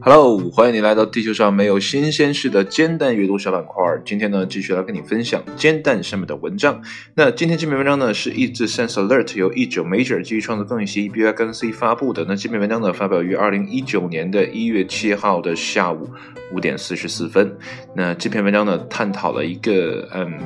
[0.00, 3.84] Hello，欢迎你来到地球上没有新鲜事的煎蛋阅读小板块。
[4.04, 6.82] 今天呢，继续来跟你分享煎蛋上面的文章。
[7.14, 12.24] 那今天这篇文章呢，是译自 Sense Alert，由译者 Major 基于创作更新 B Y 跟 C 发布的。
[12.26, 16.10] 那这篇文章呢，发表于二零一九年的一月七号的下午
[16.52, 17.56] 五点四十四分。
[17.94, 20.36] 那这篇文章呢，探讨了一个嗯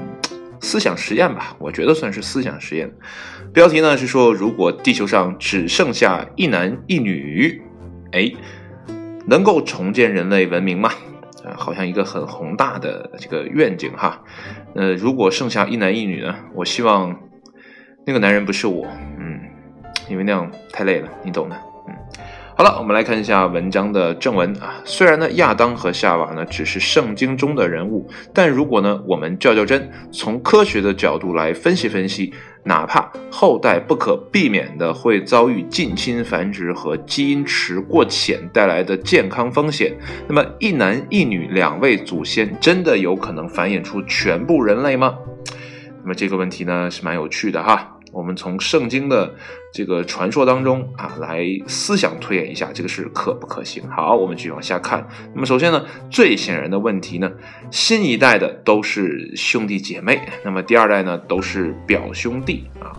[0.62, 2.90] 思想实验吧，我觉得算是思想实验。
[3.52, 7.60] 标题呢是说，如果地球上只剩下一男一女，
[8.12, 8.32] 哎。
[9.24, 10.90] 能够重建人类文明吗？
[11.44, 14.20] 啊，好像一个很宏大的这个愿景哈。
[14.74, 16.34] 呃，如果剩下一男一女呢？
[16.56, 17.16] 我希望
[18.04, 18.84] 那个男人不是我，
[19.20, 19.38] 嗯，
[20.10, 21.56] 因为那样太累了，你懂的。
[22.54, 24.74] 好了，我们来看一下文章的正文啊。
[24.84, 32.32] 虽然呢，亚当和夏娃呢只是圣经中的人物，但如果呢，我们较较真，从科学的角度来分析分析，
[32.64, 39.96] 哪怕后代不可避免的会遭遇近亲繁殖和基因池过浅带来的健康风险，
[40.28, 45.16] 那么一男一女两位祖先真的有可能繁衍出全部人类吗？
[46.02, 47.96] 那么这个问题呢是蛮有趣的哈。
[48.12, 49.34] 我们从圣经的
[49.72, 53.82] 这个传说当中啊，来思想推演一下，这个是可不可行？
[53.88, 55.08] 好，我们继续往下看。
[55.34, 57.32] 那么首先呢，最显然的问题呢，
[57.70, 62.92] 新一代的都是兄弟姐妹，那么第二代呢都是表兄弟啊。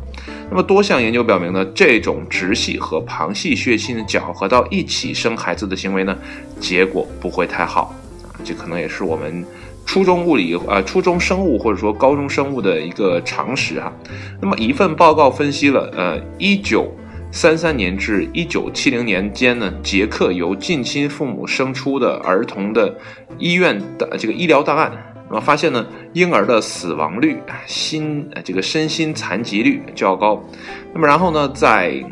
[0.50, 6.18] 那么多项研究表明呢，这种直系和旁系血亲搅合到一起生孩子的行为呢，
[6.60, 7.94] 结果不会太好
[8.34, 8.42] 啊。
[8.44, 9.46] 这可能也是我们。
[9.86, 13.94] 初中物理啊，初中生物或者说高中生物的一个常识哈。
[14.42, 16.92] 那么一份报告分析了呃，一九
[17.32, 22.96] 三三年至一九七零年间呢，捷克由近亲父母生出的儿童的
[23.38, 24.92] 医院的这个医疗档案，
[25.30, 30.42] 那么发现呢，婴儿的死亡率、心这个身心残疾率较高。
[30.94, 32.04] 那么然后呢，在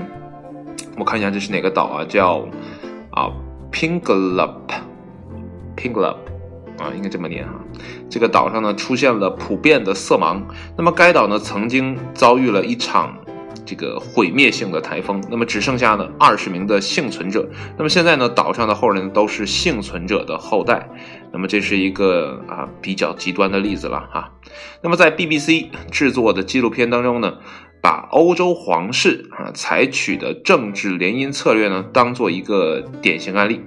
[0.97, 2.05] 我看一下这是哪个岛啊？
[2.05, 2.45] 叫
[3.11, 3.31] 啊
[3.71, 3.87] p
[6.77, 7.53] 啊，应该这么念哈。
[8.09, 10.41] 这个岛上呢出现了普遍的色盲。
[10.77, 13.15] 那么该岛呢曾经遭遇了一场
[13.65, 15.23] 这个毁灭性的台风。
[15.29, 17.47] 那么只剩下呢二十名的幸存者。
[17.77, 20.89] 那么现在呢岛上的后人都是幸存者的后代。
[21.31, 24.31] 那么这是一个啊比较极端的例子了哈。
[24.81, 27.35] 那么在 BBC 制作的纪录片当中呢，
[27.81, 33.61] 把欧洲皇室啊采取的政治联姻策略呢当做一个典型案例。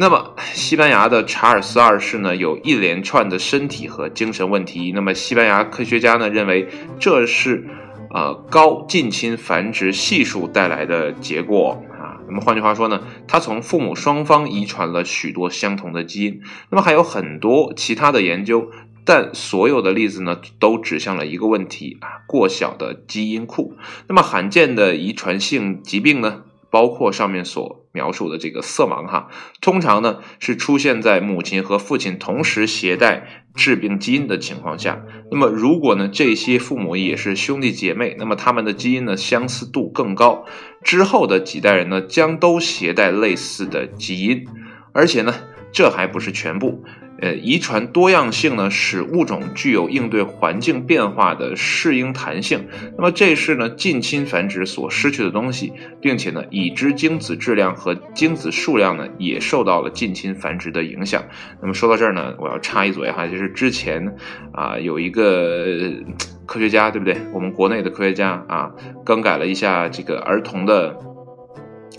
[0.00, 4.92] 那么，西班牙的查尔斯二世呢，有一连串的身体和精神问题。
[4.94, 6.68] 那么，西班牙科学家呢认为
[7.00, 7.66] 这是，
[8.14, 12.22] 呃，高近亲繁殖系数带来的结果啊。
[12.28, 16.42] 那么，换句话说呢，他从父母双方遗传了许多相同的基因。
[16.70, 18.70] 那么，还有很多其他的研究，
[19.04, 23.74] 但所有的例子呢，都指向了一个问题啊：过小的基因库。
[24.06, 26.44] 那么，罕见的遗传性疾病呢？
[26.70, 29.28] 包括上面所描述的这个色盲哈，
[29.60, 35.02] 通常呢是出现在母亲和父亲同时携带致病基因的情况下。
[35.32, 40.44] 那么如果呢这些父母也是兄弟姐妹，那么他们的基因呢相似度更高，
[40.84, 44.46] 之后的几代人呢将都携带类似的基因，
[44.92, 45.34] 而且呢
[45.72, 46.84] 这还不是全部。
[47.20, 52.64] 呃，遗传多样性呢，使物种具有应对环境变化的适应弹性。
[52.96, 61.20] 那么，这是呢近亲繁殖所失去的东西，并且呢，已知精子质量和精子数量呢，也受到了近亲繁殖的影响。
[61.60, 64.14] 那么，说到这儿呢，我要插一嘴哈，就是之前
[64.52, 65.66] 啊，有一个
[66.46, 67.16] 科学家，对不对？
[67.32, 68.70] 我们国内的科学家啊，
[69.04, 70.96] 更改了一下这个儿童的。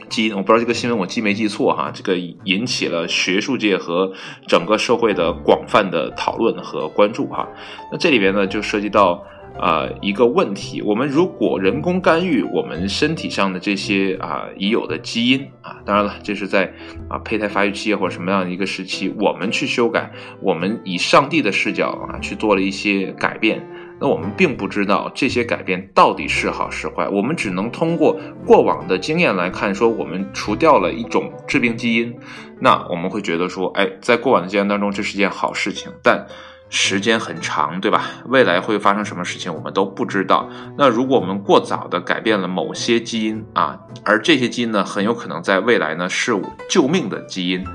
[0.09, 4.12] 基因，我不知道这个新闻我记没记错哈，这个引起了学术界和
[4.47, 7.47] 整个社会的广泛的讨论和关注哈。
[7.92, 9.24] 那这里边呢就涉及到
[9.59, 16.74] 呃一个问题，我们如果人工干预我们身体上的这些啊已有的基因啊，当然了，这是在
[17.09, 23.66] 啊胚胎发育期或者什么样的一个时期，我们去修改，我们以上帝的视角啊去做了一些改变。
[24.01, 32.17] 那我们并不知道这些改变到底是好是坏，我们只能通过过往的经验来看，说我们除掉了一种致病基因，
[32.59, 35.91] 那我们会觉得说，哎，在过往的经验当中，这是件好事情。
[36.01, 36.25] 但
[36.69, 38.05] 时间很长，对吧？
[38.28, 40.47] 未来会发生什么事情，我们都不知道。
[40.78, 47.66] 那如果我们过早的改变了某些基因啊，而这些基因呢，很有可能在未来呢是救命的基因，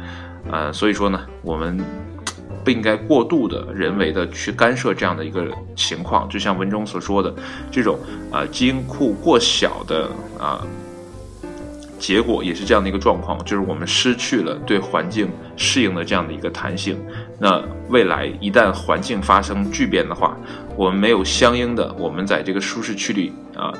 [0.51, 2.04] 呃，所以说呢，我们。
[2.65, 5.47] 不应该过度的人为的去干涉这样的一个
[5.77, 7.33] 情况，就像文中所说的，
[7.71, 7.99] 这种
[8.33, 10.09] 啊基因库过小的
[10.39, 10.67] 啊
[11.99, 16.99] 结果也是这样的一个状况，就是我们失去了对环境适应的这样的一个弹性。
[17.39, 20.37] 那未来一旦环境发生巨变的话，
[20.77, 23.73] 我们没有相应的我们在这个舒适区里啊。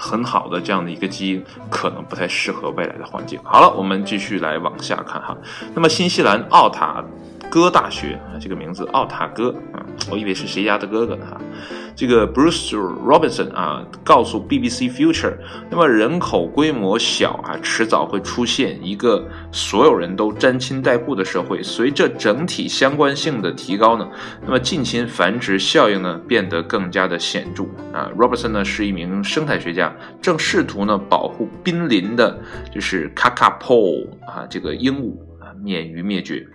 [0.00, 3.36] 很好的这样的一个基因，可能不太适合未来的环境。
[3.42, 5.36] 好了，我们继续来往下看哈。
[5.74, 7.04] 那么新西兰奥塔。
[7.50, 11.26] 哥大学啊，这个名字奥塔哥啊，我以为是谁家的哥哥呢？
[11.96, 15.34] 这个 Bruce Robinson 啊，告诉 BBC Future，
[15.68, 21.60] 那么人口规模小啊，迟早会出现一个所有人都沾亲带故的社会。
[21.62, 24.08] 随着整体相关性的提高呢，
[24.44, 28.08] 那么近亲繁殖效应呢变得更加的显著啊。
[28.16, 29.92] Robinson 呢是一名生态学家，
[30.22, 32.38] 正试图呢保护濒临的，
[32.72, 36.46] 就是 kakapo 啊这个鹦鹉啊免于灭绝。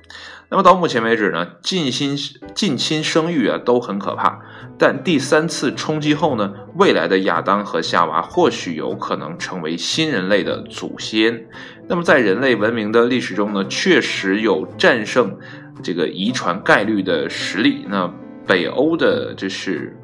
[0.54, 2.16] 那么到目前为止呢，近亲
[2.54, 4.40] 近亲生育啊都很可怕，
[4.78, 11.48] 但第三次冲击后呢，未来的亚当和夏娃或许有可能成为新人类的祖先。
[11.88, 15.36] 那么在人类文明的历史中呢，确实有战胜
[15.82, 17.84] 这个遗传概率的实力。
[17.90, 18.08] 那
[18.46, 19.98] 北欧的这是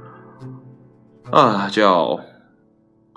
[1.30, 2.20] 啊叫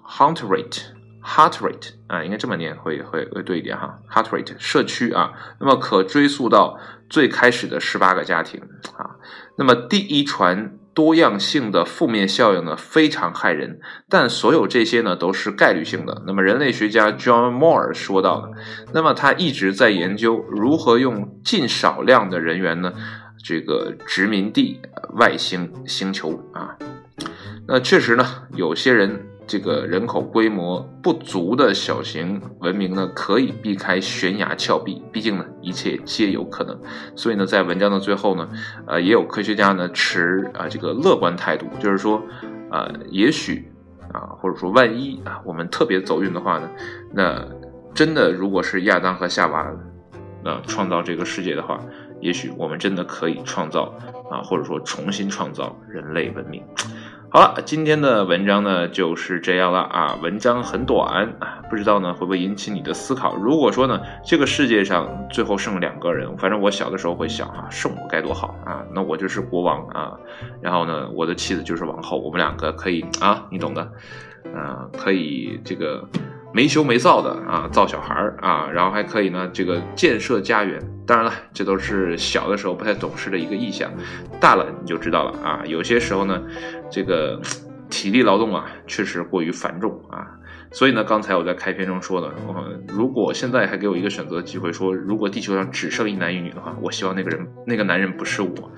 [0.06, 0.82] Hunterate。
[1.24, 4.00] Heart rate 啊，应该这么念会会会对一点哈。
[4.10, 6.78] Heart rate 社区啊，那么可追溯到
[7.08, 8.60] 最开始的十八个家庭
[8.96, 9.16] 啊。
[9.56, 13.78] 那么第一传多样性的负面效应呢，非常害人。
[14.08, 16.24] 但所有这些呢，都是概率性的。
[16.26, 18.50] 那么人类学家 John Moore 说到的，
[18.92, 22.92] 那么他一直在研究如何用尽少量的人员呢，
[23.44, 24.80] 这个殖民地
[25.14, 26.76] 外星星球啊。
[27.68, 28.26] 那确实呢，
[28.56, 29.28] 有些人。
[29.52, 36.74] 这个人口规模不足的小型文明呢，可以避开悬崖峭壁，毕竟呢，一切皆有可能。
[37.14, 38.48] 所以呢，在文章的最后呢，
[38.86, 42.22] 呃，也有科学家呢持啊这个乐观态度，就是说，
[42.70, 43.70] 啊，也许
[44.10, 46.70] 啊，或者说万一啊，我们特别走运的话呢，
[47.12, 47.46] 那
[47.92, 49.70] 真的如果是亚当和夏娃
[50.44, 51.78] 呃创造这个世界的话，
[52.22, 53.94] 也许我们真的可以创造
[54.30, 56.64] 啊，或者说重新创造人类文明。
[57.32, 60.18] 好了，今天的文章呢就是这样了啊。
[60.22, 63.34] 文章很短啊，不知道呢会不会引起你的思考。
[63.36, 70.12] 如果说呢这个世界上最后剩两个人，反正我小的时候会想啊，剩我该多好啊，那我就是国王啊，
[70.60, 73.80] 然后呢我的妻子就是王后，我们两个可以啊，你懂的，
[74.54, 76.06] 啊，可以这个。
[76.54, 80.80] 没羞没臊的啊，造小孩儿啊，然后还可以呢，这个建设家园。
[81.06, 83.90] 当然了，这都是小的时候不太懂事的一个意向，
[84.40, 85.62] 大了你就知道了啊。
[85.66, 86.40] 有些时候呢，
[86.90, 87.40] 这个
[87.90, 90.26] 体力劳动啊，确实过于繁重啊。
[90.70, 92.32] 所以呢，刚才我在开篇中说的，
[92.88, 98.72] 如果现在还给我一个选择机会，说如果地球上只剩一男一女的话，我希望那个人那个男人不是我。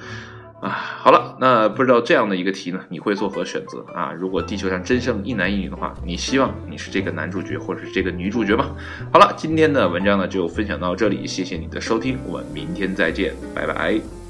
[0.64, 4.10] 啊，好了，那不知道这样的一个题呢，你会作何选择啊？
[4.18, 8.74] 如果地球上真剩一男一女的话，你希望你是这个男主角或者是这个女主角吗？
[9.12, 14.23] 好了，今天的文章呢就分享到这里，谢谢你的收听，我们明天再见，拜拜。